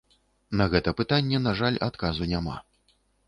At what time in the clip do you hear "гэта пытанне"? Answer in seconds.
0.75-1.41